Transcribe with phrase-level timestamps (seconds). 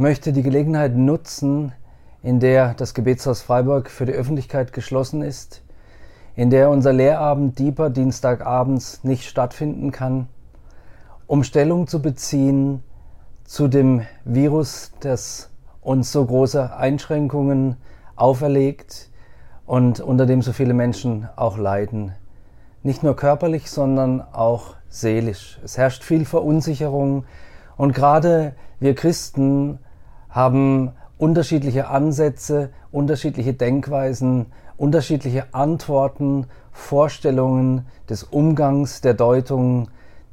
[0.00, 1.72] Ich möchte die Gelegenheit nutzen,
[2.22, 5.62] in der das Gebetshaus Freiburg für die Öffentlichkeit geschlossen ist,
[6.34, 10.26] in der unser Lehrabend Dieper Dienstagabends nicht stattfinden kann,
[11.26, 12.82] um Stellung zu beziehen
[13.44, 15.50] zu dem Virus, das
[15.82, 17.76] uns so große Einschränkungen
[18.16, 19.10] auferlegt
[19.66, 22.14] und unter dem so viele Menschen auch leiden.
[22.82, 25.60] Nicht nur körperlich, sondern auch seelisch.
[25.62, 27.24] Es herrscht viel Verunsicherung
[27.76, 29.78] und gerade wir Christen
[30.30, 39.88] haben unterschiedliche Ansätze, unterschiedliche Denkweisen, unterschiedliche Antworten, Vorstellungen des Umgangs, der Deutung,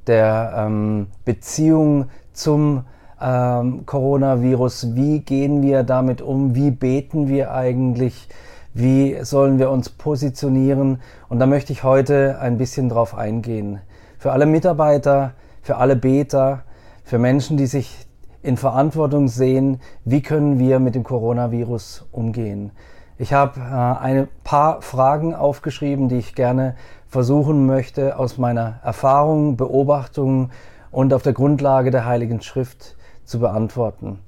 [0.07, 2.85] der ähm, Beziehung zum
[3.21, 4.95] ähm, Coronavirus.
[4.95, 6.55] Wie gehen wir damit um?
[6.55, 8.29] Wie beten wir eigentlich?
[8.73, 11.01] Wie sollen wir uns positionieren?
[11.27, 13.79] Und da möchte ich heute ein bisschen drauf eingehen.
[14.17, 16.63] Für alle Mitarbeiter, für alle Beter,
[17.03, 18.06] für Menschen, die sich
[18.47, 22.71] in Verantwortung sehen, wie können wir mit dem Coronavirus umgehen.
[23.17, 26.75] Ich habe äh, ein paar Fragen aufgeschrieben, die ich gerne
[27.09, 30.51] versuchen möchte, aus meiner Erfahrung, Beobachtung
[30.91, 34.19] und auf der Grundlage der Heiligen Schrift zu beantworten.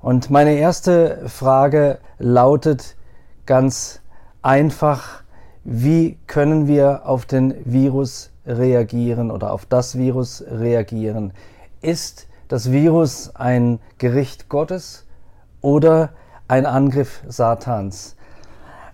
[0.00, 2.96] Und meine erste Frage lautet
[3.46, 4.00] ganz
[4.42, 5.24] einfach,
[5.64, 11.32] wie können wir auf den Virus reagieren oder auf das Virus reagieren?
[11.82, 15.06] Ist das Virus ein Gericht Gottes
[15.60, 16.10] oder
[16.48, 18.16] ein Angriff Satans?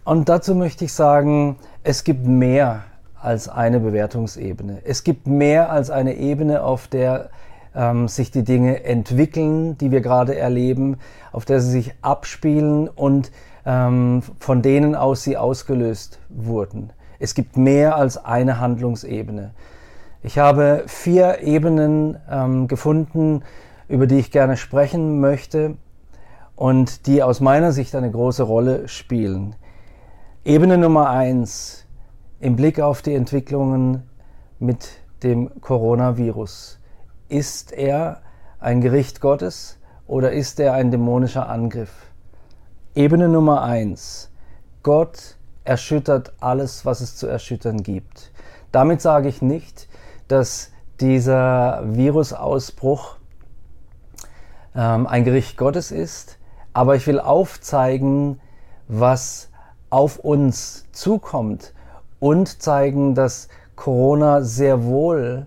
[0.05, 2.84] Und dazu möchte ich sagen, es gibt mehr
[3.21, 4.83] als eine Bewertungsebene.
[4.84, 7.31] Es gibt mehr als eine Ebene, auf der
[7.75, 10.99] ähm, sich die Dinge entwickeln, die wir gerade erleben,
[11.33, 13.33] auf der sie sich abspielen und
[13.65, 16.93] ähm, von denen aus sie ausgelöst wurden.
[17.19, 19.53] Es gibt mehr als eine Handlungsebene.
[20.26, 23.44] Ich habe vier Ebenen ähm, gefunden,
[23.87, 25.76] über die ich gerne sprechen möchte
[26.56, 29.54] und die aus meiner Sicht eine große Rolle spielen.
[30.44, 31.86] Ebene Nummer eins
[32.41, 34.03] im Blick auf die Entwicklungen
[34.59, 34.88] mit
[35.22, 36.81] dem Coronavirus.
[37.28, 38.22] Ist er
[38.59, 39.78] ein Gericht Gottes
[40.09, 42.10] oder ist er ein dämonischer Angriff?
[42.97, 44.32] Ebene Nummer eins.
[44.82, 48.32] Gott erschüttert alles, was es zu erschüttern gibt.
[48.72, 49.88] Damit sage ich nicht,
[50.28, 50.70] dass
[51.00, 53.16] dieser Virusausbruch
[54.75, 56.38] ähm, ein Gericht Gottes ist,
[56.72, 58.41] aber ich will aufzeigen,
[58.88, 59.50] was
[59.91, 61.75] auf uns zukommt
[62.19, 65.47] und zeigen, dass Corona sehr wohl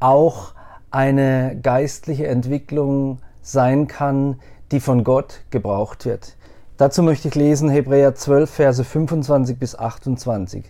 [0.00, 0.54] auch
[0.90, 4.40] eine geistliche Entwicklung sein kann,
[4.72, 6.36] die von Gott gebraucht wird.
[6.76, 10.64] Dazu möchte ich lesen Hebräer 12, Verse 25 bis 28.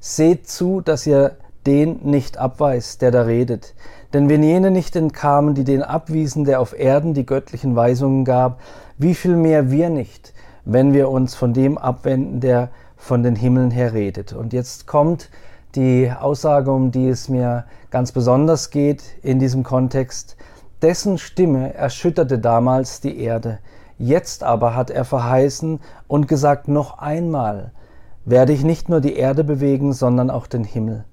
[0.00, 1.36] Seht zu, dass ihr
[1.68, 3.74] den nicht abweist, der da redet.
[4.14, 8.60] Denn wenn jene nicht entkamen, die den abwiesen, der auf Erden die göttlichen Weisungen gab,
[8.96, 10.32] wie viel mehr wir nicht,
[10.64, 14.32] wenn wir uns von dem abwenden, der von den Himmeln her redet.
[14.32, 15.28] Und jetzt kommt
[15.74, 20.36] die Aussage, um die es mir ganz besonders geht in diesem Kontext.
[20.80, 23.58] Dessen Stimme erschütterte damals die Erde.
[23.98, 27.72] Jetzt aber hat er verheißen und gesagt, noch einmal
[28.24, 31.04] werde ich nicht nur die Erde bewegen, sondern auch den Himmel.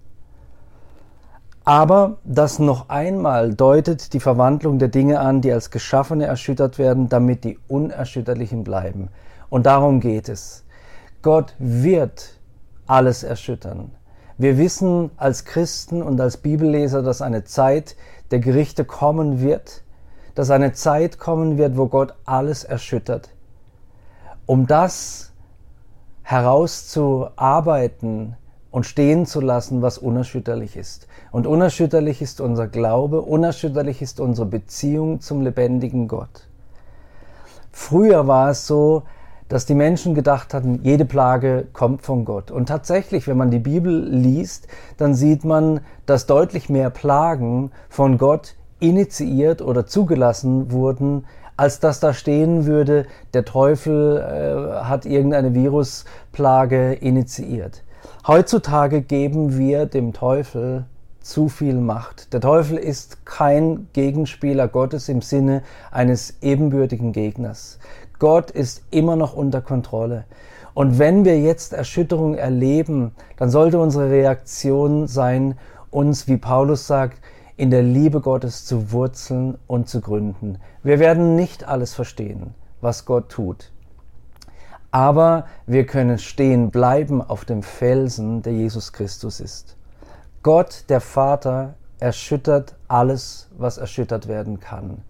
[1.65, 7.09] Aber das noch einmal deutet die Verwandlung der Dinge an, die als Geschaffene erschüttert werden,
[7.09, 9.09] damit die Unerschütterlichen bleiben.
[9.49, 10.63] Und darum geht es.
[11.23, 12.39] Gott wird
[12.85, 13.89] alles erschüttern.
[14.37, 17.95] Wir wissen als Christen und als Bibelleser, dass eine Zeit
[18.29, 19.81] der Gerichte kommen wird,
[20.35, 23.31] dass eine Zeit kommen wird, wo Gott alles erschüttert.
[24.45, 25.31] Um das
[26.21, 28.35] herauszuarbeiten,
[28.75, 31.07] und stehen zu lassen, was unerschütterlich ist.
[31.35, 36.47] Und unerschütterlich ist unser Glaube, unerschütterlich ist unsere Beziehung zum lebendigen Gott.
[37.73, 39.03] Früher war es so,
[39.49, 42.51] dass die Menschen gedacht hatten, jede Plage kommt von Gott.
[42.51, 48.17] Und tatsächlich, wenn man die Bibel liest, dann sieht man, dass deutlich mehr Plagen von
[48.17, 51.25] Gott initiiert oder zugelassen wurden,
[51.57, 57.83] als dass da stehen würde, der Teufel äh, hat irgendeine Virusplage initiiert.
[58.25, 60.85] Heutzutage geben wir dem Teufel
[61.25, 62.33] zu viel Macht.
[62.33, 67.79] Der Teufel ist kein Gegenspieler Gottes im Sinne eines ebenbürtigen Gegners.
[68.19, 70.25] Gott ist immer noch unter Kontrolle.
[70.73, 75.57] Und wenn wir jetzt Erschütterung erleben, dann sollte unsere Reaktion sein,
[75.89, 77.19] uns, wie Paulus sagt,
[77.57, 80.59] in der Liebe Gottes zu wurzeln und zu gründen.
[80.83, 83.71] Wir werden nicht alles verstehen, was Gott tut
[84.95, 89.75] aber wir können stehen bleiben auf dem Felsen, der Jesus Christus ist.
[90.45, 95.01] Gott, der Vater, erschüttert alles, was erschüttert werden kann.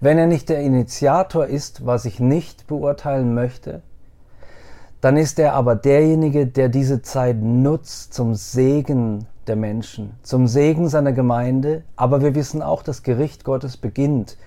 [0.00, 3.82] Wenn er nicht der Initiator ist, was ich nicht beurteilen möchte,
[5.02, 10.88] dann ist er aber derjenige, der diese Zeit nutzt zum Segen der Menschen, zum Segen
[10.88, 11.84] seiner Gemeinde.
[11.94, 14.38] Aber wir wissen auch, das Gericht Gottes beginnt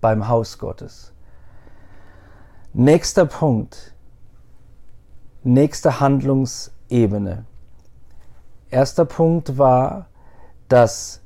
[0.00, 1.12] beim Haus Gottes.
[2.72, 3.94] Nächster Punkt,
[5.44, 7.44] nächste Handlungsebene.
[8.74, 10.06] Erster Punkt war,
[10.68, 11.20] dass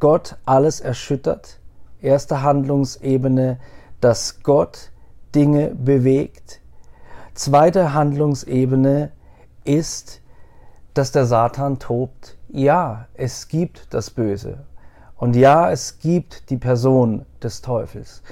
[0.00, 1.60] Gott alles erschüttert.
[2.00, 3.58] Erste Handlungsebene,
[4.00, 4.90] dass Gott
[5.34, 6.62] Dinge bewegt.
[7.34, 9.12] Zweite Handlungsebene
[9.64, 10.22] ist,
[10.94, 12.38] dass der Satan tobt.
[12.48, 14.64] Ja, es gibt das Böse.
[15.16, 18.22] Und ja, es gibt die Person des Teufels.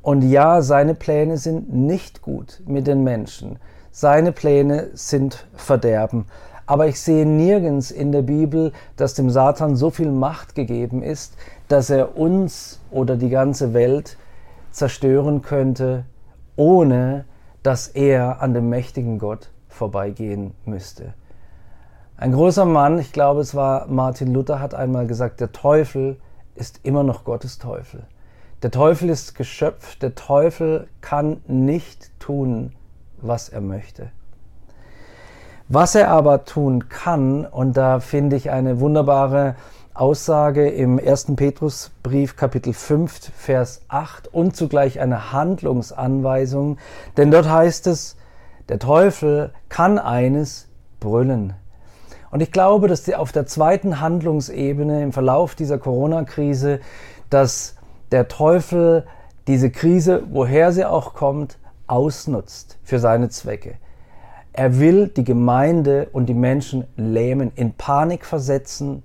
[0.00, 3.58] Und ja, seine Pläne sind nicht gut mit den Menschen.
[3.90, 6.24] Seine Pläne sind Verderben.
[6.66, 11.34] Aber ich sehe nirgends in der Bibel, dass dem Satan so viel Macht gegeben ist,
[11.68, 14.16] dass er uns oder die ganze Welt
[14.70, 16.04] zerstören könnte,
[16.56, 17.24] ohne
[17.62, 21.14] dass er an dem mächtigen Gott vorbeigehen müsste.
[22.16, 26.18] Ein großer Mann, ich glaube es war Martin Luther, hat einmal gesagt, der Teufel
[26.54, 28.06] ist immer noch Gottes Teufel.
[28.62, 32.74] Der Teufel ist Geschöpf, der Teufel kann nicht tun,
[33.20, 34.12] was er möchte.
[35.74, 39.56] Was er aber tun kann, und da finde ich eine wunderbare
[39.94, 41.34] Aussage im 1.
[41.34, 46.76] Petrusbrief Kapitel 5 Vers 8 und zugleich eine Handlungsanweisung,
[47.16, 48.18] denn dort heißt es,
[48.68, 50.68] der Teufel kann eines
[51.00, 51.54] brüllen.
[52.30, 56.80] Und ich glaube, dass die auf der zweiten Handlungsebene im Verlauf dieser Corona-Krise,
[57.30, 57.76] dass
[58.10, 59.06] der Teufel
[59.46, 63.76] diese Krise, woher sie auch kommt, ausnutzt für seine Zwecke.
[64.54, 69.02] Er will die Gemeinde und die Menschen lähmen, in Panik versetzen,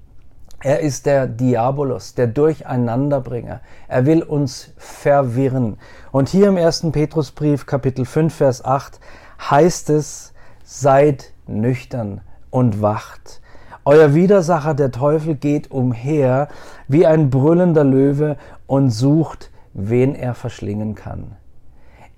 [0.59, 3.61] er ist der Diabolos, der Durcheinanderbringer.
[3.87, 5.77] Er will uns verwirren.
[6.11, 6.87] Und hier im 1.
[6.91, 8.99] Petrusbrief Kapitel 5 Vers 8
[9.39, 10.33] heißt es,
[10.63, 13.41] seid nüchtern und wacht.
[13.85, 16.49] Euer Widersacher, der Teufel, geht umher
[16.89, 18.35] wie ein brüllender Löwe
[18.65, 21.36] und sucht, wen er verschlingen kann.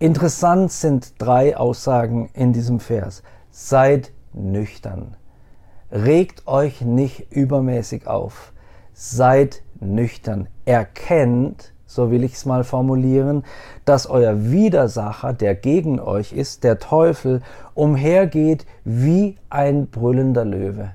[0.01, 3.21] Interessant sind drei Aussagen in diesem Vers.
[3.51, 5.17] Seid nüchtern.
[5.91, 8.53] Regt euch nicht übermäßig auf.
[8.93, 10.47] Seid nüchtern.
[10.63, 13.43] Erkennt, so will ich es mal formulieren,
[13.83, 17.41] dass euer Widersacher, der gegen euch ist, der Teufel,
[17.73, 20.91] umhergeht wie ein brüllender Löwe.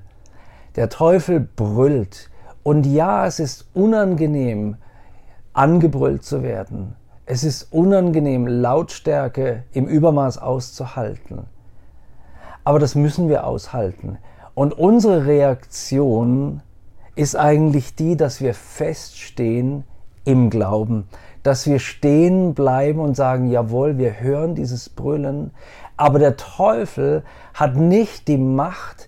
[0.75, 2.31] Der Teufel brüllt.
[2.63, 4.77] Und ja, es ist unangenehm,
[5.53, 6.95] angebrüllt zu werden.
[7.27, 11.47] Es ist unangenehm, Lautstärke im Übermaß auszuhalten.
[12.63, 14.19] Aber das müssen wir aushalten.
[14.53, 16.61] Und unsere Reaktion
[17.15, 19.85] ist eigentlich die, dass wir feststehen
[20.23, 21.07] im Glauben,
[21.41, 25.51] dass wir stehen bleiben und sagen, jawohl, wir hören dieses Brüllen,
[25.97, 27.23] aber der Teufel
[27.55, 29.07] hat nicht die Macht,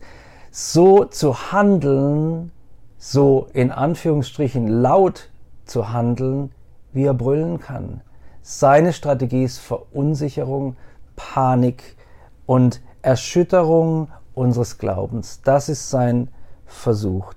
[0.49, 2.51] so zu handeln,
[2.97, 5.29] so in Anführungsstrichen laut
[5.65, 6.51] zu handeln,
[6.93, 8.01] wie er brüllen kann.
[8.49, 10.77] Seine Strategie ist Verunsicherung,
[11.17, 11.97] Panik
[12.45, 15.41] und Erschütterung unseres Glaubens.
[15.43, 16.29] Das ist sein
[16.65, 17.33] Versuch.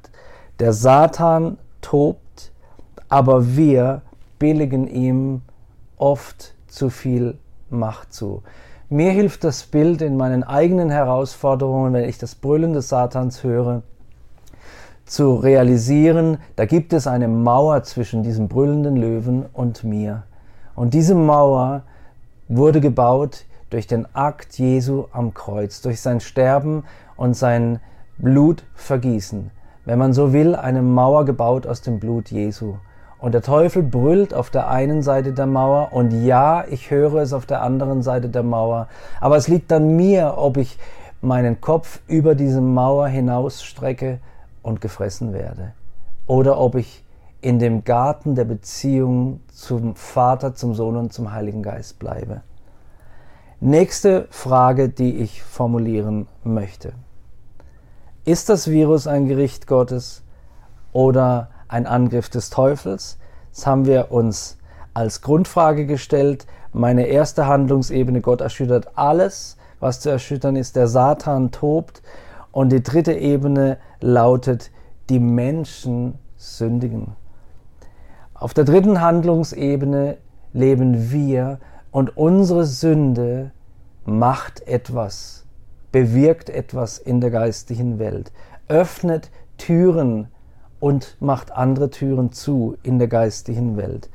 [0.60, 2.52] Der Satan tobt,
[3.08, 4.02] aber wir
[4.38, 5.42] billigen ihm
[5.96, 7.38] oft zu viel
[7.70, 8.44] Macht zu.
[8.88, 13.82] Mir hilft das Bild in meinen eigenen Herausforderungen, wenn ich das Brüllen des Satans höre,
[15.06, 20.22] zu realisieren, da gibt es eine Mauer zwischen diesem brüllenden Löwen und mir.
[20.80, 21.82] Und diese Mauer
[22.48, 26.84] wurde gebaut durch den Akt Jesu am Kreuz, durch sein Sterben
[27.18, 27.80] und sein
[28.16, 29.50] Blutvergießen.
[29.84, 32.76] Wenn man so will, eine Mauer gebaut aus dem Blut Jesu.
[33.18, 37.34] Und der Teufel brüllt auf der einen Seite der Mauer und ja, ich höre es
[37.34, 38.88] auf der anderen Seite der Mauer.
[39.20, 40.78] Aber es liegt an mir, ob ich
[41.20, 44.18] meinen Kopf über diese Mauer hinausstrecke
[44.62, 45.72] und gefressen werde.
[46.26, 47.04] Oder ob ich
[47.40, 52.42] in dem Garten der Beziehung zum Vater, zum Sohn und zum Heiligen Geist bleibe.
[53.60, 56.92] Nächste Frage, die ich formulieren möchte.
[58.24, 60.22] Ist das Virus ein Gericht Gottes
[60.92, 63.18] oder ein Angriff des Teufels?
[63.52, 64.58] Das haben wir uns
[64.94, 66.46] als Grundfrage gestellt.
[66.72, 70.76] Meine erste Handlungsebene, Gott erschüttert alles, was zu erschüttern ist.
[70.76, 72.02] Der Satan tobt.
[72.52, 74.70] Und die dritte Ebene lautet,
[75.08, 77.16] die Menschen sündigen.
[78.40, 80.16] Auf der dritten Handlungsebene
[80.54, 81.58] leben wir
[81.90, 83.50] und unsere Sünde
[84.06, 85.44] macht etwas,
[85.92, 88.32] bewirkt etwas in der geistlichen Welt,
[88.66, 90.28] öffnet Türen
[90.80, 94.08] und macht andere Türen zu in der geistlichen Welt.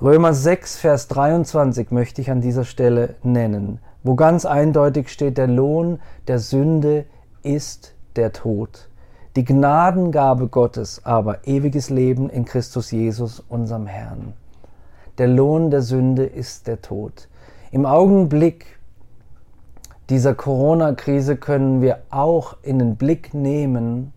[0.00, 5.48] Römer 6, Vers 23 möchte ich an dieser Stelle nennen, wo ganz eindeutig steht, der
[5.48, 5.98] Lohn
[6.28, 7.06] der Sünde
[7.42, 8.88] ist der Tod.
[9.36, 14.34] Die Gnadengabe Gottes aber ewiges Leben in Christus Jesus, unserem Herrn.
[15.18, 17.28] Der Lohn der Sünde ist der Tod.
[17.72, 18.78] Im Augenblick
[20.08, 24.12] dieser Corona-Krise können wir auch in den Blick nehmen,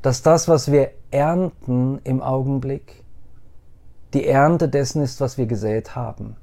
[0.00, 3.04] dass das, was wir ernten im Augenblick,
[4.14, 6.36] die Ernte dessen ist, was wir gesät haben.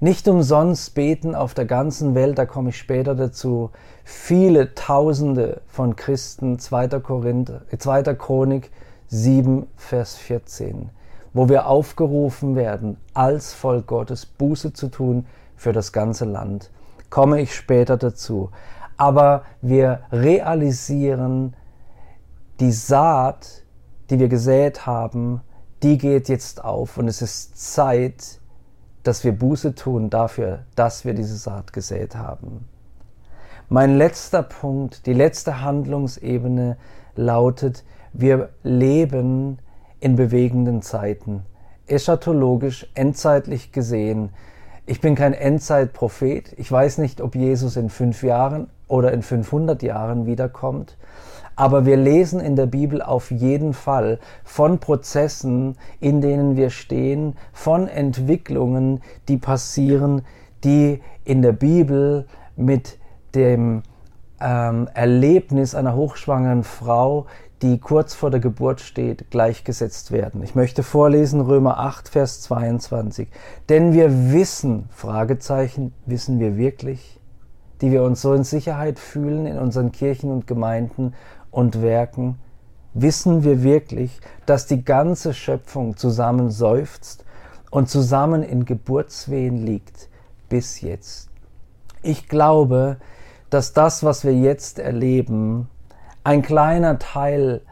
[0.00, 3.70] Nicht umsonst beten auf der ganzen Welt, da komme ich später dazu,
[4.10, 6.88] viele Tausende von Christen, 2.
[7.00, 8.14] Korinther, 2.
[8.14, 8.70] Chronik
[9.06, 10.90] 7, Vers 14,
[11.32, 15.26] wo wir aufgerufen werden, als Volk Gottes Buße zu tun
[15.56, 16.70] für das ganze Land.
[17.08, 18.50] Komme ich später dazu.
[18.96, 21.54] Aber wir realisieren,
[22.58, 23.62] die Saat,
[24.10, 25.40] die wir gesät haben,
[25.84, 28.40] die geht jetzt auf und es ist Zeit,
[29.04, 32.68] dass wir Buße tun dafür, dass wir diese Saat gesät haben.
[33.72, 36.76] Mein letzter Punkt, die letzte Handlungsebene
[37.14, 39.60] lautet, wir leben
[40.00, 41.44] in bewegenden Zeiten.
[41.86, 44.30] Eschatologisch, endzeitlich gesehen.
[44.86, 46.52] Ich bin kein Endzeitprophet.
[46.56, 50.96] Ich weiß nicht, ob Jesus in fünf Jahren oder in 500 Jahren wiederkommt.
[51.54, 57.36] Aber wir lesen in der Bibel auf jeden Fall von Prozessen, in denen wir stehen,
[57.52, 60.22] von Entwicklungen, die passieren,
[60.64, 62.98] die in der Bibel mit
[63.34, 63.82] dem
[64.40, 67.26] ähm, Erlebnis einer hochschwangeren Frau,
[67.62, 70.42] die kurz vor der Geburt steht, gleichgesetzt werden.
[70.42, 73.28] Ich möchte vorlesen Römer 8, Vers 22.
[73.68, 77.20] Denn wir wissen, Fragezeichen, wissen wir wirklich,
[77.82, 81.14] die wir uns so in Sicherheit fühlen in unseren Kirchen und Gemeinden
[81.50, 82.38] und Werken,
[82.94, 87.24] wissen wir wirklich, dass die ganze Schöpfung zusammen seufzt
[87.70, 90.08] und zusammen in Geburtswehen liegt
[90.48, 91.28] bis jetzt.
[92.02, 92.96] Ich glaube,
[93.50, 95.68] dass das, was wir jetzt erleben,
[96.24, 97.62] ein kleiner Teil,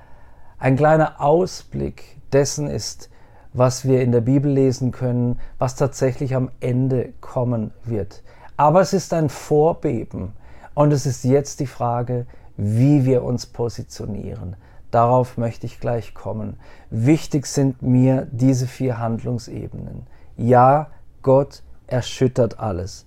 [0.58, 3.10] ein kleiner Ausblick dessen ist,
[3.52, 8.22] was wir in der Bibel lesen können, was tatsächlich am Ende kommen wird.
[8.56, 10.32] Aber es ist ein Vorbeben
[10.74, 14.56] und es ist jetzt die Frage, wie wir uns positionieren.
[14.90, 16.58] Darauf möchte ich gleich kommen.
[16.90, 20.06] Wichtig sind mir diese vier Handlungsebenen.
[20.36, 20.88] Ja,
[21.22, 23.06] Gott erschüttert alles.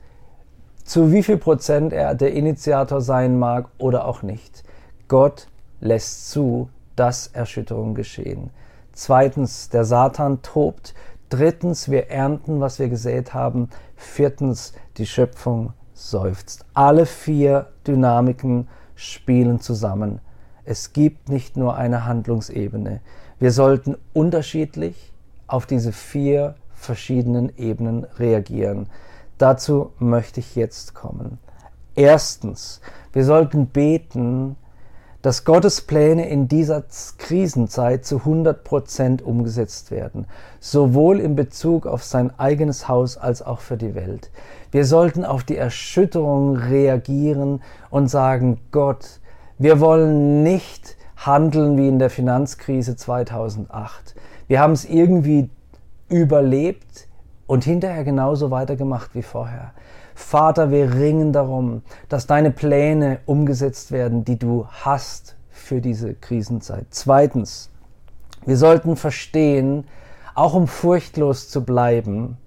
[0.92, 4.66] Zu wie viel Prozent er der Initiator sein mag oder auch nicht.
[5.08, 5.48] Gott
[5.80, 6.68] lässt zu,
[6.98, 8.50] dass Erschütterungen geschehen.
[8.92, 10.94] Zweitens, der Satan tobt.
[11.30, 13.70] Drittens, wir ernten, was wir gesät haben.
[13.96, 16.66] Viertens, die Schöpfung seufzt.
[16.74, 20.20] Alle vier Dynamiken spielen zusammen.
[20.66, 23.00] Es gibt nicht nur eine Handlungsebene.
[23.40, 25.14] Wir sollten unterschiedlich
[25.48, 28.90] auf diese vier verschiedenen Ebenen reagieren.
[29.42, 31.40] Dazu möchte ich jetzt kommen.
[31.96, 32.80] Erstens,
[33.12, 34.56] wir sollten beten,
[35.24, 36.84] dass Gottes Pläne in dieser
[37.18, 40.28] Krisenzeit zu 100 Prozent umgesetzt werden,
[40.60, 44.30] sowohl in Bezug auf sein eigenes Haus als auch für die Welt.
[44.70, 49.22] Wir sollten auf die Erschütterung reagieren und sagen, Gott,
[49.58, 54.14] wir wollen nicht handeln wie in der Finanzkrise 2008.
[54.48, 55.50] Wir haben es irgendwie
[56.10, 57.08] überlebt
[57.52, 59.74] und hinterher genauso weitergemacht wie vorher.
[60.16, 66.86] Vater, wir ringen darum, dass deine Pläne umgesetzt werden, die du hast für diese Krisenzeit.
[66.92, 67.70] Zweitens,
[68.46, 69.84] wir sollten verstehen,
[70.34, 72.38] auch um furchtlos zu bleiben,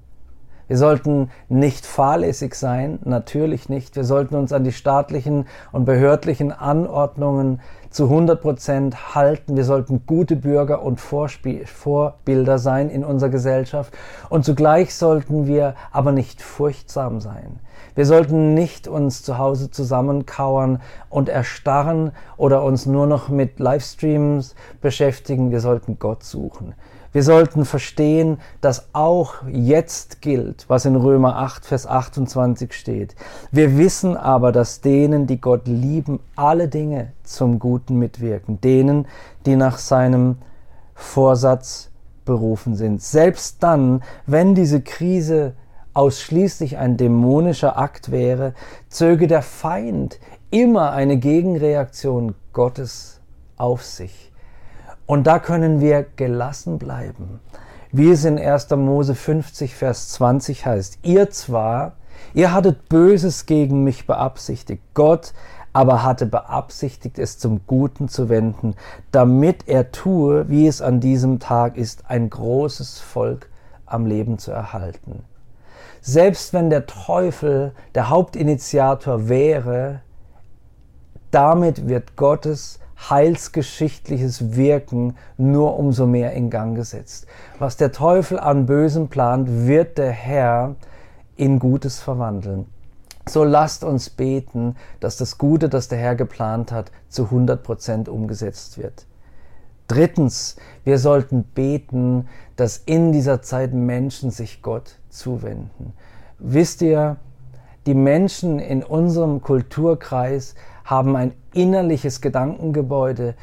[0.68, 3.96] wir sollten nicht fahrlässig sein, natürlich nicht.
[3.96, 7.60] Wir sollten uns an die staatlichen und behördlichen Anordnungen
[7.94, 9.56] zu 100 Prozent halten.
[9.56, 13.96] Wir sollten gute Bürger und Vorspie Vorbilder sein in unserer Gesellschaft.
[14.28, 17.60] Und zugleich sollten wir aber nicht furchtsam sein.
[17.94, 24.56] Wir sollten nicht uns zu Hause zusammenkauern und erstarren oder uns nur noch mit Livestreams
[24.80, 25.52] beschäftigen.
[25.52, 26.74] Wir sollten Gott suchen.
[27.14, 33.14] Wir sollten verstehen, dass auch jetzt gilt, was in Römer 8, Vers 28 steht.
[33.52, 38.60] Wir wissen aber, dass denen, die Gott lieben, alle Dinge zum Guten mitwirken.
[38.60, 39.06] Denen,
[39.46, 40.38] die nach seinem
[40.96, 41.92] Vorsatz
[42.24, 43.00] berufen sind.
[43.00, 45.54] Selbst dann, wenn diese Krise
[45.92, 48.54] ausschließlich ein dämonischer Akt wäre,
[48.88, 50.18] zöge der Feind
[50.50, 53.20] immer eine Gegenreaktion Gottes
[53.56, 54.32] auf sich.
[55.06, 57.40] Und da können wir gelassen bleiben.
[57.92, 58.70] Wie es in 1.
[58.70, 61.92] Mose 50, Vers 20 heißt, ihr zwar,
[62.32, 65.32] ihr hattet Böses gegen mich beabsichtigt, Gott
[65.74, 68.76] aber hatte beabsichtigt, es zum Guten zu wenden,
[69.10, 73.50] damit er tue, wie es an diesem Tag ist, ein großes Volk
[73.84, 75.24] am Leben zu erhalten.
[76.00, 80.00] Selbst wenn der Teufel der Hauptinitiator wäre,
[81.32, 82.78] damit wird Gottes
[83.10, 87.26] heilsgeschichtliches Wirken nur umso mehr in Gang gesetzt.
[87.58, 90.76] Was der Teufel an Bösem plant, wird der Herr
[91.36, 92.66] in Gutes verwandeln.
[93.26, 98.08] So lasst uns beten, dass das Gute, das der Herr geplant hat, zu 100 Prozent
[98.08, 99.06] umgesetzt wird.
[99.88, 105.92] Drittens, wir sollten beten, dass in dieser Zeit Menschen sich Gott zuwenden.
[106.38, 107.16] Wisst ihr,
[107.86, 113.34] die Menschen in unserem Kulturkreis haben ein innerliches Gedankengebäude,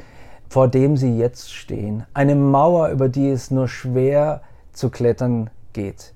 [0.48, 2.04] vor dem sie jetzt stehen.
[2.12, 6.14] Eine Mauer, über die es nur schwer zu klettern geht.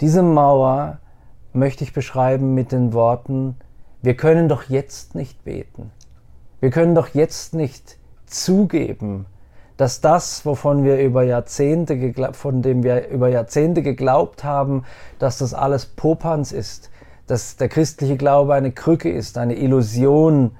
[0.00, 0.98] Diese Mauer
[1.52, 3.56] möchte ich beschreiben mit den Worten,
[4.02, 5.90] wir können doch jetzt nicht beten.
[6.60, 9.26] Wir können doch jetzt nicht zugeben,
[9.76, 14.84] dass das, wovon wir über Jahrzehnte, von dem wir über Jahrzehnte geglaubt haben,
[15.18, 16.90] dass das alles Popanz ist,
[17.30, 20.56] dass der christliche Glaube eine Krücke ist, eine Illusion,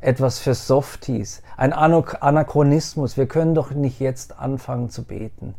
[0.00, 3.16] etwas für Softies, ein Anachronismus.
[3.16, 5.54] Wir können doch nicht jetzt anfangen zu beten.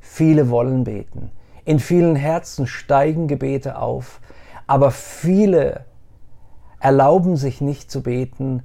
[0.00, 1.30] Viele wollen beten.
[1.64, 4.20] In vielen Herzen steigen Gebete auf,
[4.66, 5.86] aber viele
[6.80, 8.64] erlauben sich nicht zu beten,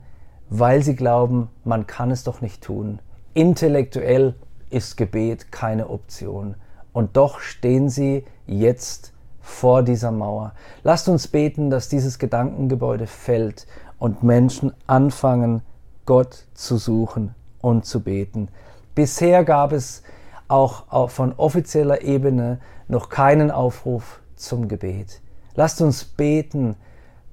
[0.50, 3.00] weil sie glauben, man kann es doch nicht tun.
[3.34, 4.36] Intellektuell
[4.70, 6.56] ist Gebet keine Option.
[6.92, 9.14] Und doch stehen sie jetzt
[9.44, 10.54] vor dieser Mauer.
[10.84, 13.68] Lasst uns beten, dass dieses Gedankengebäude fällt
[14.00, 15.62] und Menschen anfangen,
[16.06, 18.48] Gott zu suchen und zu beten.
[18.96, 20.02] Bisher gab es
[20.48, 25.22] auch von offizieller Ebene noch keinen Aufruf zum Gebet.
[25.56, 26.76] Lasst uns beten,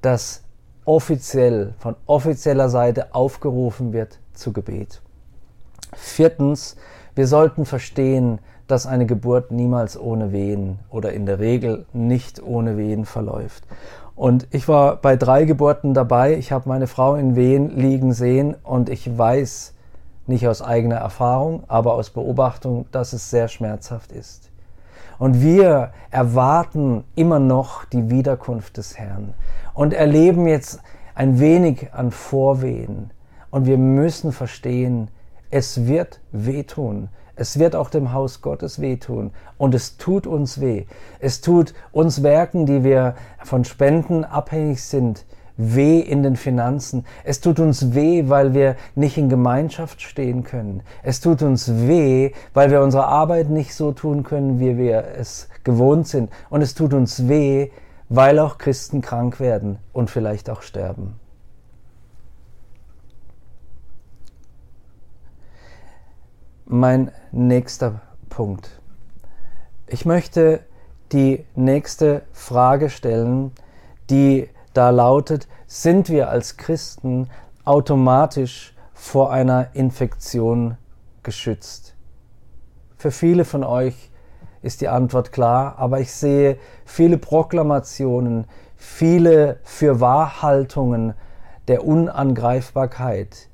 [0.03, 0.43] dass
[0.85, 5.01] offiziell, von offizieller Seite aufgerufen wird zu Gebet.
[5.95, 6.77] Viertens,
[7.15, 12.77] wir sollten verstehen, dass eine Geburt niemals ohne Wehen oder in der Regel nicht ohne
[12.77, 13.65] Wehen verläuft.
[14.15, 16.35] Und ich war bei drei Geburten dabei.
[16.35, 19.75] Ich habe meine Frau in Wehen liegen sehen und ich weiß,
[20.27, 24.51] nicht aus eigener Erfahrung, aber aus Beobachtung, dass es sehr schmerzhaft ist.
[25.19, 29.35] Und wir erwarten immer noch die Wiederkunft des Herrn
[29.75, 30.81] und erleben jetzt
[31.15, 33.11] ein wenig an Vorwehen.
[33.51, 35.09] Und wir müssen verstehen,
[35.51, 37.09] es wird wehtun.
[37.41, 39.31] Es wird auch dem Haus Gottes wehtun.
[39.57, 40.85] Und es tut uns weh.
[41.21, 45.25] Es tut uns Werken, die wir von Spenden abhängig sind,
[45.57, 47.07] weh in den Finanzen.
[47.25, 50.83] Es tut uns weh, weil wir nicht in Gemeinschaft stehen können.
[51.03, 55.49] Es tut uns weh, weil wir unsere Arbeit nicht so tun können, wie wir es
[55.65, 56.31] gewohnt sind.
[56.51, 57.71] Und es tut uns weh,
[58.11, 61.19] weil auch Christen krank werden und vielleicht auch sterben.
[66.73, 68.81] Mein nächster Punkt.
[69.89, 70.61] Ich möchte
[71.11, 73.51] die nächste Frage stellen,
[74.09, 77.29] die da lautet, sind wir als Christen
[77.65, 80.77] automatisch vor einer Infektion
[81.25, 81.97] geschützt?
[82.97, 84.13] Für viele von euch
[84.63, 88.45] ist die Antwort klar, aber ich sehe viele Proklamationen,
[88.77, 91.15] viele Fürwahrhaltungen
[91.67, 93.49] der Unangreifbarkeit,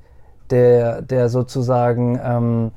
[0.51, 2.71] der, der sozusagen ähm,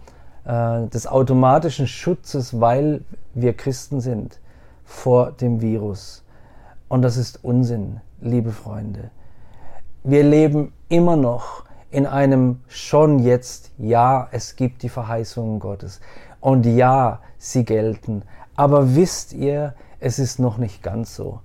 [0.45, 3.03] äh, des automatischen Schutzes, weil
[3.35, 4.41] wir Christen sind,
[4.85, 6.25] vor dem Virus.
[6.89, 9.11] Und das ist Unsinn liebe Freunde.
[10.03, 16.01] Wir leben immer noch in einem schon jetzt, ja, es gibt die Verheißungen Gottes.
[16.41, 18.23] Und ja, sie gelten.
[18.57, 21.41] Aber wisst ihr, es ist noch nicht ganz so.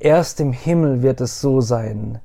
[0.00, 2.20] Erst im Himmel wird es so sein,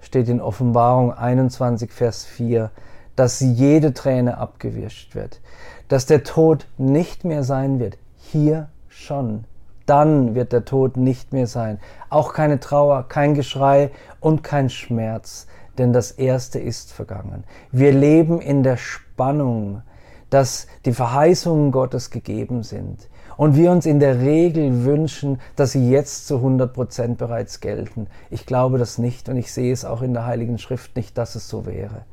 [0.00, 2.70] steht in Offenbarung 21, Vers 4,
[3.16, 5.40] dass jede Träne abgewischt wird,
[5.88, 9.44] dass der Tod nicht mehr sein wird, hier schon
[9.86, 11.78] dann wird der Tod nicht mehr sein.
[12.08, 15.46] Auch keine Trauer, kein Geschrei und kein Schmerz,
[15.78, 17.44] denn das Erste ist vergangen.
[17.70, 19.82] Wir leben in der Spannung,
[20.30, 25.90] dass die Verheißungen Gottes gegeben sind und wir uns in der Regel wünschen, dass sie
[25.90, 28.06] jetzt zu 100 Prozent bereits gelten.
[28.30, 31.34] Ich glaube das nicht und ich sehe es auch in der Heiligen Schrift nicht, dass
[31.34, 32.04] es so wäre.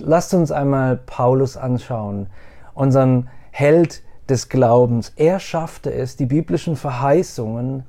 [0.00, 2.28] Lasst uns einmal Paulus anschauen,
[2.74, 5.12] unseren Held, des Glaubens.
[5.16, 7.84] Er schaffte es, die biblischen Verheißungen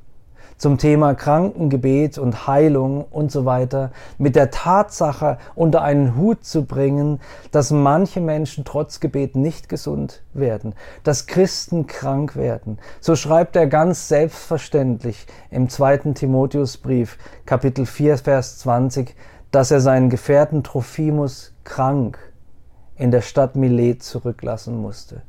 [0.57, 6.65] zum Thema Krankengebet und Heilung und so weiter mit der Tatsache unter einen Hut zu
[6.65, 7.19] bringen,
[7.51, 12.79] dass manche Menschen trotz Gebet nicht gesund werden, dass Christen krank werden.
[13.01, 19.15] So schreibt er ganz selbstverständlich im zweiten Timotheusbrief, Kapitel 4, Vers 20,
[19.51, 22.17] dass er seinen Gefährten Trophimus krank
[22.95, 25.21] in der Stadt Milet zurücklassen musste.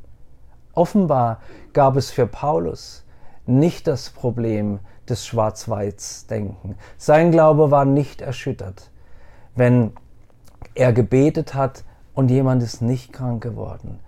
[0.72, 1.40] Offenbar
[1.72, 3.04] gab es für Paulus
[3.44, 6.76] nicht das Problem des Schwarz-Weiß-Denken.
[6.96, 8.90] Sein Glaube war nicht erschüttert,
[9.56, 9.92] wenn
[10.74, 11.82] er gebetet hat
[12.14, 13.98] und jemand ist nicht krank geworden.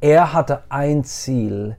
[0.00, 1.76] Er hatte ein Ziel.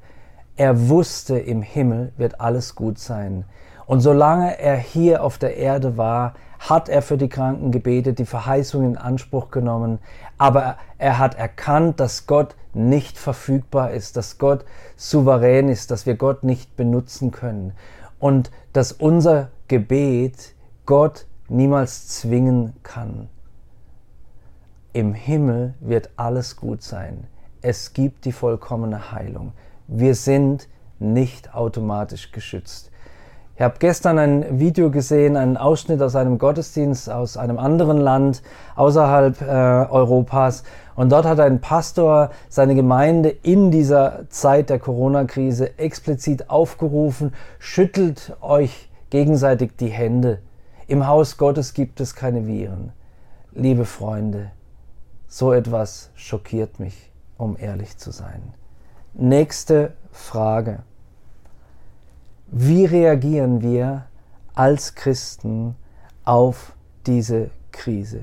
[0.55, 3.45] Er wusste, im Himmel wird alles gut sein.
[3.85, 8.25] Und solange er hier auf der Erde war, hat er für die Kranken gebetet, die
[8.25, 9.99] Verheißung in Anspruch genommen,
[10.37, 14.65] aber er hat erkannt, dass Gott nicht verfügbar ist, dass Gott
[14.97, 17.73] souverän ist, dass wir Gott nicht benutzen können
[18.19, 20.53] und dass unser Gebet
[20.85, 23.29] Gott niemals zwingen kann.
[24.91, 27.27] Im Himmel wird alles gut sein.
[27.61, 29.53] Es gibt die vollkommene Heilung.
[29.87, 30.67] Wir sind
[30.99, 32.88] nicht automatisch geschützt.
[33.59, 38.41] Ich habe gestern ein Video gesehen, einen Ausschnitt aus einem Gottesdienst aus einem anderen Land
[38.77, 40.63] außerhalb äh, Europas.
[40.95, 48.37] Und dort hat ein Pastor seine Gemeinde in dieser Zeit der Corona-Krise explizit aufgerufen, schüttelt
[48.39, 50.39] euch gegenseitig die Hände.
[50.87, 52.93] Im Haus Gottes gibt es keine Viren.
[53.51, 54.51] Liebe Freunde,
[55.27, 58.53] so etwas schockiert mich, um ehrlich zu sein.
[59.13, 60.83] Nächste Frage.
[62.51, 64.05] Wie reagieren wir
[64.55, 65.75] als Christen
[66.25, 66.73] auf
[67.05, 68.21] diese Krise?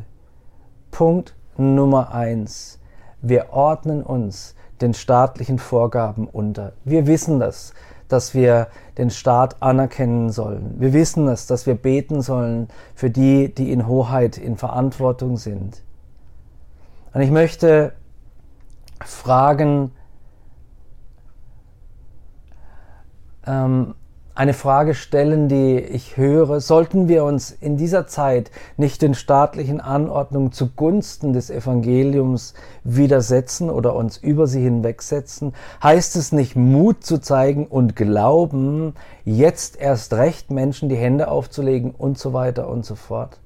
[0.90, 2.80] Punkt Nummer eins.
[3.22, 6.72] Wir ordnen uns den staatlichen Vorgaben unter.
[6.84, 7.72] Wir wissen das,
[8.08, 8.66] dass wir
[8.98, 10.74] den Staat anerkennen sollen.
[10.80, 15.82] Wir wissen das, dass wir beten sollen für die, die in Hoheit, in Verantwortung sind.
[17.14, 17.92] Und ich möchte
[19.04, 19.92] fragen,
[23.46, 23.94] ähm,
[24.36, 29.80] eine Frage stellen, die ich höre, sollten wir uns in dieser Zeit nicht den staatlichen
[29.80, 32.52] Anordnungen zugunsten des Evangeliums
[32.84, 35.54] widersetzen oder uns über sie hinwegsetzen?
[35.82, 38.92] Heißt es nicht, Mut zu zeigen und Glauben,
[39.24, 43.40] jetzt erst recht Menschen die Hände aufzulegen und so weiter und so fort?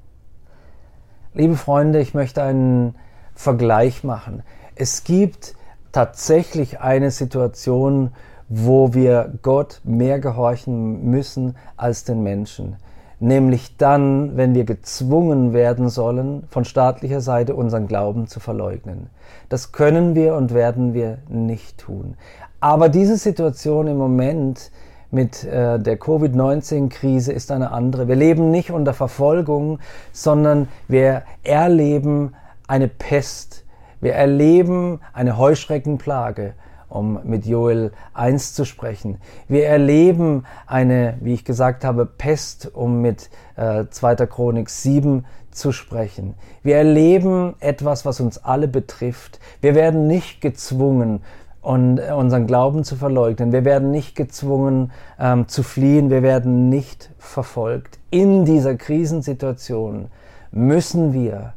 [1.35, 2.97] Liebe Freunde, ich möchte einen
[3.37, 4.43] Vergleich machen.
[4.75, 5.55] Es gibt
[5.93, 8.11] tatsächlich eine Situation,
[8.53, 12.77] wo wir Gott mehr gehorchen müssen als den Menschen.
[13.21, 19.09] Nämlich dann, wenn wir gezwungen werden sollen, von staatlicher Seite unseren Glauben zu verleugnen.
[19.49, 22.17] Das können wir und werden wir nicht tun.
[22.59, 24.73] Aber diese Situation im Moment
[25.13, 28.09] mit äh, der Covid-19-Krise ist eine andere.
[28.09, 29.79] Wir leben nicht unter Verfolgung,
[30.13, 32.35] sondern wir erleben
[32.67, 33.65] eine Pest.
[34.01, 36.55] Wir erleben eine Heuschreckenplage
[36.91, 39.19] um mit Joel 1 zu sprechen.
[39.49, 44.27] Wir erleben eine, wie ich gesagt habe, Pest, um mit äh, 2.
[44.27, 46.35] Chronik 7 zu sprechen.
[46.63, 49.41] Wir erleben etwas, was uns alle betrifft.
[49.61, 51.23] Wir werden nicht gezwungen,
[51.63, 53.53] und äh, unseren Glauben zu verleugnen.
[53.53, 56.11] Wir werden nicht gezwungen ähm, zu fliehen.
[56.11, 57.99] Wir werden nicht verfolgt.
[58.11, 60.09] In dieser Krisensituation
[60.51, 61.55] müssen wir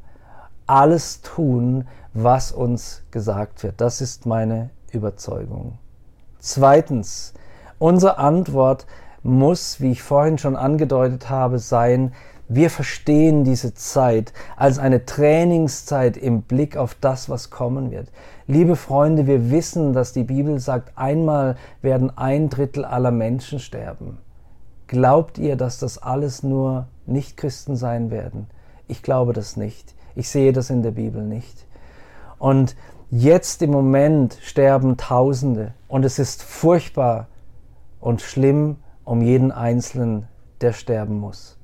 [0.68, 3.82] alles tun, was uns gesagt wird.
[3.82, 5.78] Das ist meine Überzeugung.
[6.40, 7.34] Zweitens,
[7.80, 8.86] unsere Antwort
[9.24, 12.14] muss, wie ich vorhin schon angedeutet habe, sein,
[12.50, 18.12] wir verstehen diese Zeit als eine Trainingszeit im Blick auf das, was kommen wird.
[18.48, 24.18] Liebe Freunde, wir wissen, dass die Bibel sagt, einmal werden ein Drittel aller Menschen sterben.
[24.88, 28.48] Glaubt ihr, dass das alles nur Nichtchristen sein werden?
[28.88, 29.96] Ich glaube das nicht.
[30.14, 31.66] Ich sehe das in der Bibel nicht.
[32.38, 32.76] Und
[33.16, 37.28] Jetzt im Moment sterben Tausende und es ist furchtbar
[38.00, 40.28] und schlimm um jeden Einzelnen,
[40.62, 41.60] der sterben muss.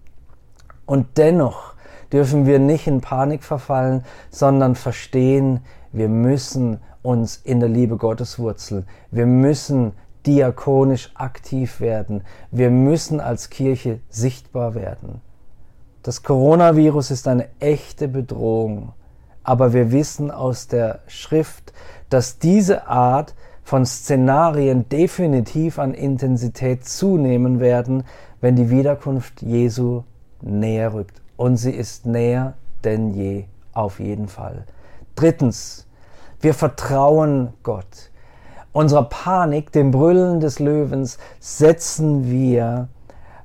[0.85, 1.73] Und dennoch
[2.13, 8.37] dürfen wir nicht in Panik verfallen, sondern verstehen, wir müssen uns in der Liebe Gottes
[8.37, 8.85] wurzeln.
[9.09, 9.93] Wir müssen
[10.27, 12.25] diakonisch aktiv werden.
[12.51, 15.19] Wir müssen als Kirche sichtbar werden.
[16.03, 18.93] Das Coronavirus ist eine echte Bedrohung
[19.49, 21.73] aber wir wissen aus der Schrift,
[22.11, 23.33] dass diese Art
[23.63, 28.03] von Szenarien definitiv an Intensität zunehmen werden,
[28.41, 30.03] wenn die Wiederkunft Jesu
[30.39, 31.19] näher rückt.
[31.35, 34.65] Und sie ist näher denn je, auf jeden Fall.
[35.15, 35.87] Drittens,
[36.41, 38.11] wir vertrauen Gott.
[38.71, 42.87] Unserer Panik, dem Brüllen des Löwens, setzen wir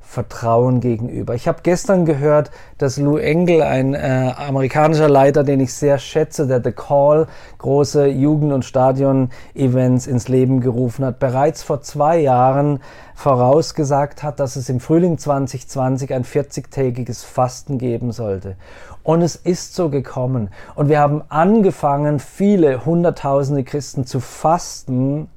[0.07, 1.35] Vertrauen gegenüber.
[1.35, 6.47] Ich habe gestern gehört, dass Lou Engel, ein äh, amerikanischer Leiter, den ich sehr schätze,
[6.47, 7.27] der The Call,
[7.59, 12.81] große Jugend- und Stadion-Events ins Leben gerufen hat, bereits vor zwei Jahren
[13.14, 18.57] vorausgesagt hat, dass es im Frühling 2020 ein 40-tägiges Fasten geben sollte.
[19.03, 20.51] Und es ist so gekommen.
[20.75, 25.29] Und wir haben angefangen, viele Hunderttausende Christen zu fasten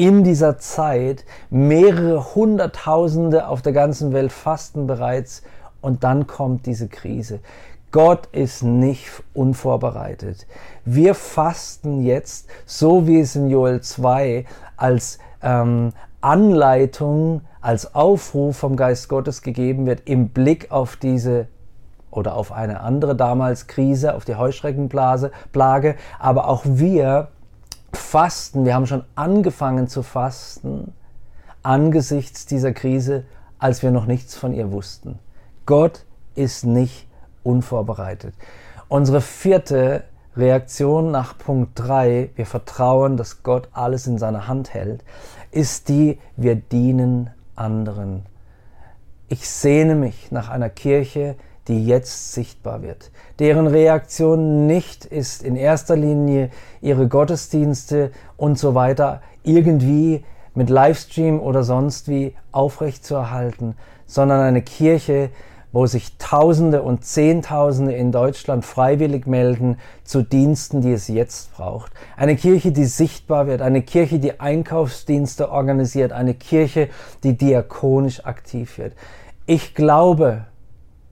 [0.00, 1.26] in dieser Zeit.
[1.50, 5.42] Mehrere Hunderttausende auf der ganzen Welt fasten bereits
[5.82, 7.40] und dann kommt diese Krise.
[7.92, 10.46] Gott ist nicht unvorbereitet.
[10.86, 14.46] Wir fasten jetzt, so wie es in Joel 2
[14.78, 21.46] als ähm, Anleitung, als Aufruf vom Geist Gottes gegeben wird, im Blick auf diese
[22.10, 27.28] oder auf eine andere damals Krise, auf die Heuschreckenplage, aber auch wir
[27.92, 30.92] fasten, wir haben schon angefangen zu fasten
[31.62, 33.24] angesichts dieser Krise,
[33.58, 35.18] als wir noch nichts von ihr wussten.
[35.66, 37.06] Gott ist nicht
[37.42, 38.34] unvorbereitet.
[38.88, 40.04] Unsere vierte
[40.36, 45.04] Reaktion nach Punkt 3, wir vertrauen, dass Gott alles in seiner Hand hält,
[45.50, 48.24] ist die, wir dienen anderen.
[49.28, 51.36] Ich sehne mich nach einer Kirche,
[51.68, 58.74] die jetzt sichtbar wird, deren Reaktion nicht ist, in erster Linie ihre Gottesdienste und so
[58.74, 65.30] weiter irgendwie mit Livestream oder sonst wie aufrechtzuerhalten, sondern eine Kirche,
[65.72, 71.92] wo sich Tausende und Zehntausende in Deutschland freiwillig melden zu Diensten, die es jetzt braucht.
[72.16, 76.88] Eine Kirche, die sichtbar wird, eine Kirche, die Einkaufsdienste organisiert, eine Kirche,
[77.22, 78.94] die diakonisch aktiv wird.
[79.46, 80.46] Ich glaube,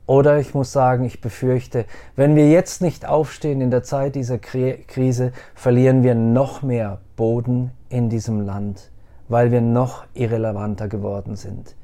[0.09, 1.85] oder ich muss sagen, ich befürchte,
[2.17, 7.73] wenn wir jetzt nicht aufstehen in der Zeit dieser Krise, verlieren wir noch mehr Boden
[7.91, 8.91] in diesem Land,
[9.29, 11.77] weil wir noch irrelevanter geworden sind.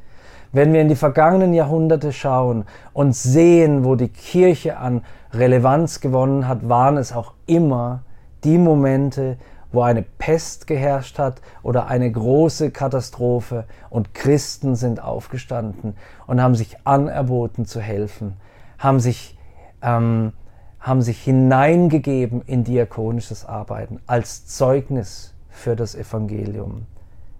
[0.52, 5.02] Wenn wir in die vergangenen Jahrhunderte schauen und sehen, wo die Kirche an
[5.34, 8.04] Relevanz gewonnen hat, waren es auch immer
[8.42, 9.36] die Momente,
[9.74, 16.54] wo eine Pest geherrscht hat oder eine große Katastrophe und Christen sind aufgestanden und haben
[16.54, 18.36] sich anerboten zu helfen,
[18.78, 19.38] haben sich,
[19.82, 20.32] ähm,
[20.80, 26.86] haben sich hineingegeben in diakonisches Arbeiten als Zeugnis für das Evangelium.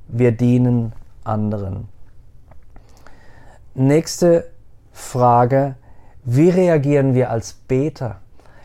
[0.09, 0.93] Wir dienen
[1.25, 1.89] anderen.
[3.75, 4.51] Nächste
[4.93, 5.75] Frage.
[6.23, 8.21] Wie reagieren wir als Beter?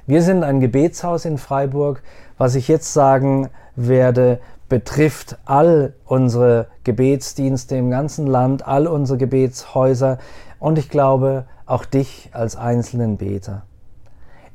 [0.06, 2.02] Wir sind ein Gebetshaus in Freiburg.
[2.40, 10.20] Was ich jetzt sagen werde, betrifft all unsere Gebetsdienste im ganzen Land, all unsere Gebetshäuser
[10.58, 13.64] und ich glaube auch dich als einzelnen Beter.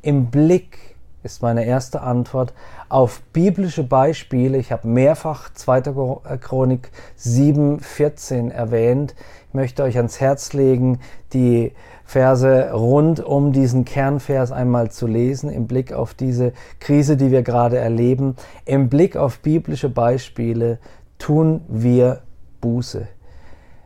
[0.00, 2.54] Im Blick ist meine erste Antwort
[2.88, 4.56] auf biblische Beispiele.
[4.56, 5.78] Ich habe mehrfach 2.
[5.78, 9.14] Äh, Chronik 7,14 erwähnt.
[9.48, 11.00] Ich möchte euch ans Herz legen,
[11.34, 11.72] die
[12.04, 17.42] Verse rund um diesen Kernvers einmal zu lesen, im Blick auf diese Krise, die wir
[17.42, 18.36] gerade erleben.
[18.64, 20.78] Im Blick auf biblische Beispiele
[21.18, 22.20] tun wir
[22.60, 23.08] Buße.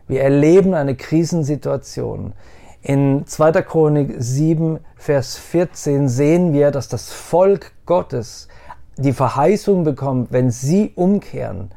[0.09, 2.33] Wir erleben eine Krisensituation.
[2.83, 3.53] In 2.
[3.63, 8.49] Chronik 7, Vers 14 sehen wir, dass das Volk Gottes
[8.97, 11.71] die Verheißung bekommt, wenn sie umkehren,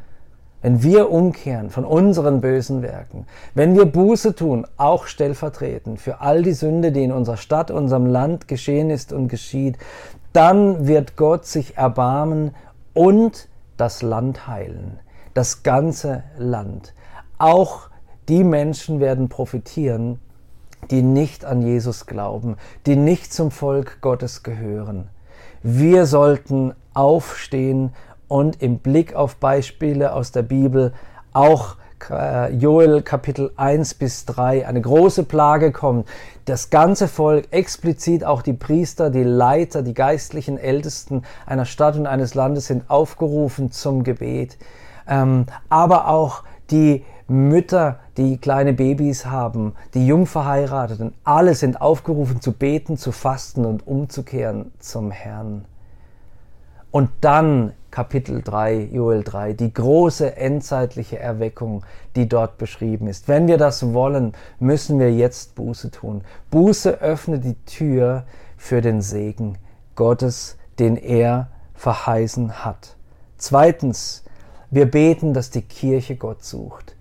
[0.62, 6.44] wenn wir umkehren von unseren bösen Werken, wenn wir Buße tun, auch stellvertretend für all
[6.44, 9.78] die Sünde, die in unserer Stadt, unserem Land geschehen ist und geschieht,
[10.34, 12.56] dann wird Gott sich erbarmen
[12.94, 13.48] und
[13.78, 15.00] das Land heilen,
[15.34, 16.94] das ganze Land.
[17.38, 17.90] Auch
[18.30, 20.20] die Menschen werden profitieren,
[20.90, 25.10] die nicht an Jesus glauben, die nicht zum Volk Gottes gehören.
[25.64, 27.94] Wir sollten aufstehen
[28.32, 30.94] und im Blick auf Beispiele aus der Bibel
[31.34, 31.76] auch
[32.10, 36.08] äh, Joel Kapitel 1 bis 3 eine große Plage kommt.
[36.46, 42.08] Das ganze Volk, explizit auch die Priester, die Leiter, die geistlichen Ältesten einer Stadt und
[42.08, 44.58] eines Landes sind aufgerufen zum Gebet.
[45.10, 52.54] Ähm, aber auch die Mütter, die kleine Babys haben, die Jungverheirateten, alle sind aufgerufen zu
[52.54, 55.66] beten, zu fasten und umzukehren zum Herrn.
[56.92, 61.84] Und dann Kapitel 3, Joel 3, die große endzeitliche Erweckung,
[62.16, 63.28] die dort beschrieben ist.
[63.28, 66.22] Wenn wir das wollen, müssen wir jetzt Buße tun.
[66.50, 68.24] Buße öffnet die Tür
[68.58, 69.58] für den Segen
[69.96, 72.96] Gottes, den er verheißen hat.
[73.38, 74.24] Zweitens,
[74.70, 76.96] wir beten, dass die Kirche Gott sucht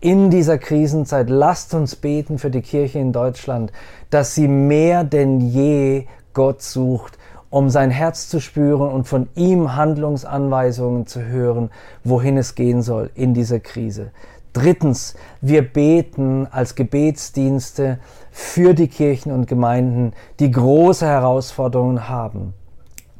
[0.00, 3.72] in dieser Krisenzeit, lasst uns beten für die Kirche in Deutschland,
[4.10, 7.18] dass sie mehr denn je Gott sucht,
[7.50, 11.70] um sein Herz zu spüren und von ihm Handlungsanweisungen zu hören,
[12.04, 14.10] wohin es gehen soll in dieser Krise.
[14.52, 17.98] Drittens, wir beten als Gebetsdienste
[18.30, 22.54] für die Kirchen und Gemeinden, die große Herausforderungen haben.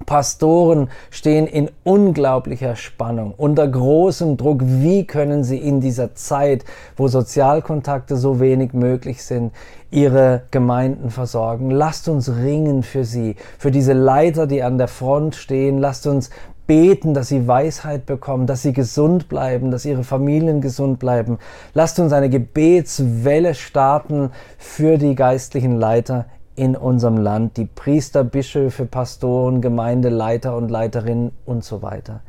[0.06, 4.60] Pastoren stehen in unglaublicher Spannung, unter großem Druck.
[4.62, 6.64] Wie können sie in dieser Zeit,
[6.96, 9.52] wo Sozialkontakte so wenig möglich sind,
[9.90, 11.70] ihre Gemeinden versorgen?
[11.70, 15.78] Lasst uns ringen für sie, für diese Leiter, die an der Front stehen.
[15.78, 16.30] Lasst uns
[16.68, 21.38] beten, dass sie Weisheit bekommen, dass sie gesund bleiben, dass ihre Familien gesund bleiben.
[21.74, 26.26] Lasst uns eine Gebetswelle starten für die geistlichen Leiter
[26.58, 32.20] in unserem Land, die Priester, Bischöfe, Pastoren, Gemeindeleiter und Leiterinnen und so weiter.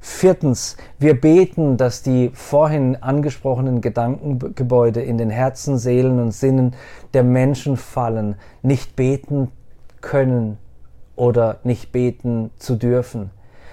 [0.00, 6.74] Viertens, wir beten, dass die vorhin angesprochenen Gedankengebäude in den Herzen, Seelen und Sinnen
[7.14, 9.50] der Menschen fallen, nicht beten
[10.00, 10.58] können
[11.14, 13.30] oder nicht beten zu dürfen.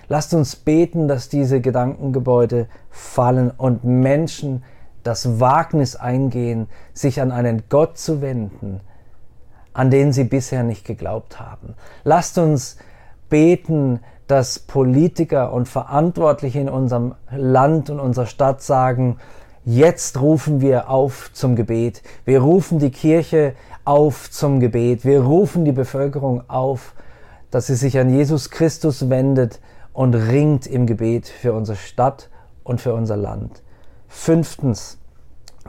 [0.08, 4.64] Lasst uns beten, dass diese Gedankengebäude fallen und Menschen
[5.02, 8.82] das Wagnis eingehen, sich an einen Gott zu wenden,
[9.76, 11.76] an den sie bisher nicht geglaubt haben.
[12.06, 12.78] Lasst uns
[13.30, 19.18] beten, dass Politiker und Verantwortliche in unserem Land und unserer Stadt sagen,
[19.66, 22.02] jetzt rufen wir auf zum Gebet.
[22.24, 25.04] Wir rufen die Kirche auf zum Gebet.
[25.04, 26.94] Wir rufen die Bevölkerung auf,
[27.52, 29.60] dass sie sich an Jesus Christus wendet
[29.92, 32.30] und ringt im Gebet für unsere Stadt
[32.64, 33.62] und für unser Land.
[34.08, 34.98] Fünftens,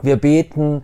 [0.01, 0.83] wir beten,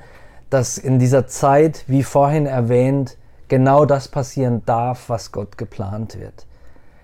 [0.54, 6.46] dass in dieser Zeit, wie vorhin erwähnt, genau das passieren darf, was Gott geplant wird.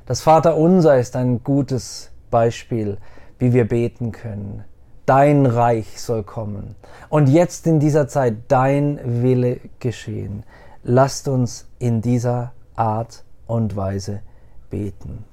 [0.05, 2.97] Das Vaterunser ist ein gutes Beispiel,
[3.39, 4.65] wie wir beten können.
[5.07, 6.75] Dein Reich soll kommen.
[7.09, 10.43] Und jetzt in dieser Zeit dein Wille geschehen.
[10.83, 14.21] Lasst uns in dieser Art und Weise
[14.69, 15.25] beten.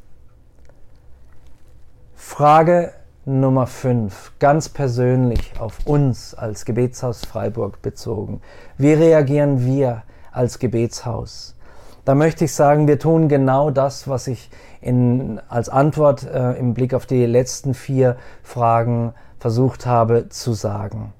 [2.14, 2.94] Frage
[3.28, 8.40] Nummer 5, ganz persönlich auf uns als Gebetshaus Freiburg bezogen.
[8.78, 11.56] Wie reagieren wir als Gebetshaus?
[12.04, 14.48] Da möchte ich sagen, wir tun genau das, was ich
[14.80, 21.12] in, als Antwort äh, im Blick auf die letzten vier Fragen versucht habe zu sagen.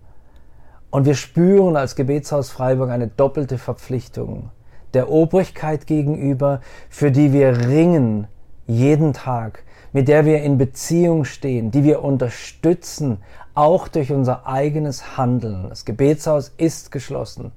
[0.90, 4.50] Und wir spüren als Gebetshaus Freiburg eine doppelte Verpflichtung
[4.94, 8.28] der Obrigkeit gegenüber, für die wir ringen
[8.68, 13.18] jeden Tag mit der wir in Beziehung stehen, die wir unterstützen,
[13.54, 15.66] auch durch unser eigenes Handeln.
[15.68, 17.52] Das Gebetshaus ist geschlossen.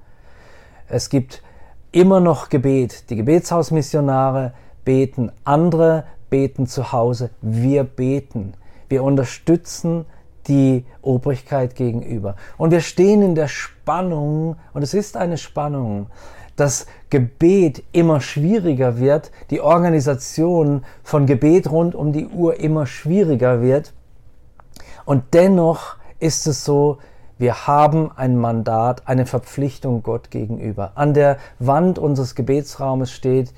[0.88, 1.44] Es gibt
[1.92, 3.10] immer noch Gebet.
[3.10, 4.54] Die Gebetshausmissionare
[4.86, 7.32] beten, andere beten zu Hause.
[7.42, 8.54] Wir beten.
[8.88, 10.06] Wir unterstützen
[10.48, 12.36] die Obrigkeit gegenüber.
[12.58, 16.08] Und wir stehen in der Spannung, und es ist eine Spannung,
[16.60, 23.62] das Gebet immer schwieriger wird, die Organisation von Gebet rund um die Uhr immer schwieriger
[23.62, 23.94] wird.
[25.06, 26.98] Und dennoch ist es so,
[27.38, 30.92] wir haben ein Mandat, eine Verpflichtung Gott gegenüber.
[30.96, 33.54] An der Wand unseres Gebetsraumes steht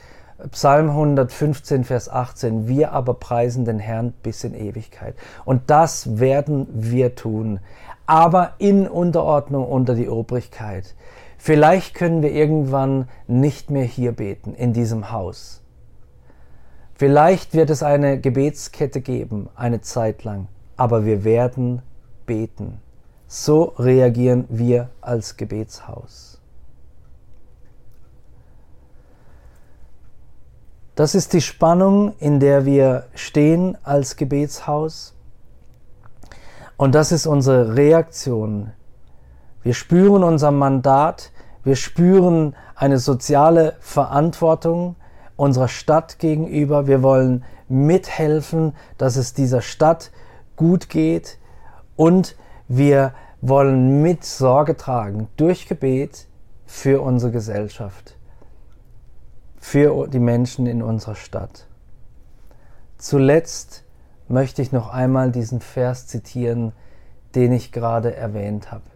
[0.51, 5.15] Psalm 115, Vers 18, wir aber preisen den Herrn bis in Ewigkeit.
[5.45, 7.59] Und das werden wir tun,
[8.05, 10.95] aber in Unterordnung unter die Obrigkeit.
[11.43, 15.63] Vielleicht können wir irgendwann nicht mehr hier beten, in diesem Haus.
[16.93, 21.81] Vielleicht wird es eine Gebetskette geben, eine Zeit lang, aber wir werden
[22.27, 22.79] beten.
[23.25, 26.39] So reagieren wir als Gebetshaus.
[30.93, 35.15] Das ist die Spannung, in der wir stehen als Gebetshaus.
[36.77, 38.73] Und das ist unsere Reaktion
[39.63, 41.31] wir spüren unser Mandat,
[41.63, 44.95] wir spüren eine soziale Verantwortung
[45.35, 46.87] unserer Stadt gegenüber.
[46.87, 50.11] Wir wollen mithelfen, dass es dieser Stadt
[50.55, 51.37] gut geht
[51.95, 52.35] und
[52.67, 56.27] wir wollen mit Sorge tragen durch Gebet
[56.65, 58.17] für unsere Gesellschaft,
[59.57, 61.67] für die Menschen in unserer Stadt.
[62.97, 63.83] Zuletzt
[64.27, 66.71] möchte ich noch einmal diesen Vers zitieren,
[67.35, 68.90] den ich gerade erwähnt habe.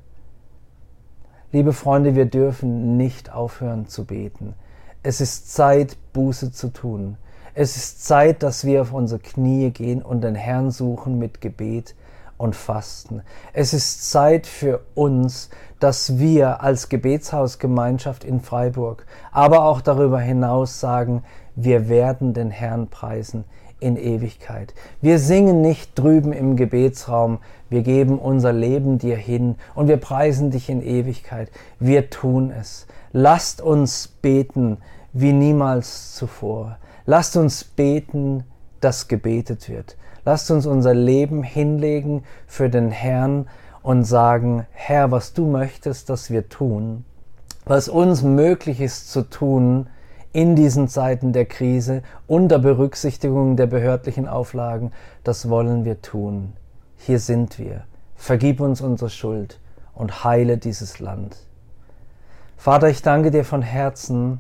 [1.56, 4.56] Liebe Freunde, wir dürfen nicht aufhören zu beten.
[5.04, 7.16] Es ist Zeit, Buße zu tun.
[7.54, 11.96] Es ist Zeit, dass wir auf unsere Knie gehen und den Herrn suchen mit Gebet
[12.38, 13.22] und Fasten.
[13.54, 15.50] Es ist Zeit für uns,
[15.80, 21.24] dass wir als Gebetshausgemeinschaft in Freiburg, aber auch darüber hinaus sagen,
[21.56, 23.46] wir werden den Herrn preisen
[23.86, 24.74] in Ewigkeit.
[25.00, 27.38] Wir singen nicht drüben im Gebetsraum,
[27.70, 31.52] wir geben unser Leben dir hin und wir preisen dich in Ewigkeit.
[31.80, 32.88] Wir tun es.
[33.14, 34.78] Lasst uns beten
[35.14, 36.80] wie niemals zuvor.
[37.06, 38.44] Lasst uns beten,
[38.82, 39.98] dass gebetet wird.
[40.26, 43.48] Lasst uns unser Leben hinlegen für den Herrn
[43.84, 47.06] und sagen, Herr, was du möchtest, dass wir tun,
[47.66, 49.88] was uns möglich ist zu tun,
[50.36, 54.92] in diesen Zeiten der Krise unter Berücksichtigung der behördlichen Auflagen,
[55.24, 56.52] das wollen wir tun.
[56.98, 57.86] Hier sind wir.
[58.16, 59.62] Vergib uns unsere Schuld
[59.94, 61.38] und heile dieses Land.
[62.58, 64.40] Vater, ich danke dir von Herzen,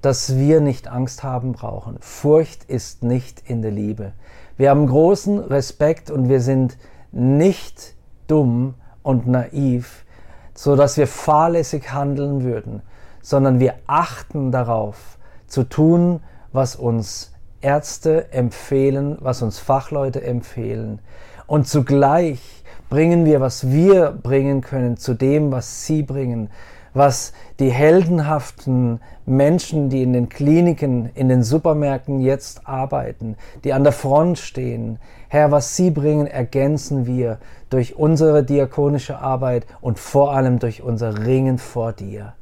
[0.00, 1.98] dass wir nicht Angst haben brauchen.
[2.00, 4.12] Furcht ist nicht in der Liebe.
[4.56, 6.78] Wir haben großen Respekt und wir sind
[7.12, 7.94] nicht
[8.26, 10.06] dumm und naiv,
[10.54, 12.80] so dass wir fahrlässig handeln würden,
[13.20, 15.15] sondern wir achten darauf,
[15.46, 16.20] zu tun,
[16.52, 21.00] was uns Ärzte empfehlen, was uns Fachleute empfehlen.
[21.46, 22.40] Und zugleich
[22.88, 26.50] bringen wir, was wir bringen können, zu dem, was sie bringen,
[26.94, 33.84] was die heldenhaften Menschen, die in den Kliniken, in den Supermärkten jetzt arbeiten, die an
[33.84, 37.38] der Front stehen, Herr, was sie bringen, ergänzen wir
[37.68, 42.34] durch unsere diakonische Arbeit und vor allem durch unser Ringen vor dir.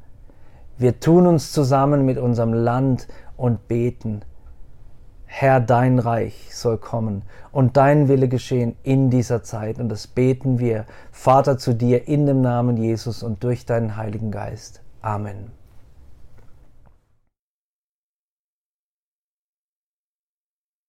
[0.77, 3.07] Wir tun uns zusammen mit unserem Land
[3.37, 4.23] und beten.
[5.27, 9.79] Herr, dein Reich soll kommen und dein Wille geschehen in dieser Zeit.
[9.79, 14.31] Und das beten wir, Vater, zu dir in dem Namen Jesus und durch deinen Heiligen
[14.31, 14.83] Geist.
[15.01, 15.64] Amen.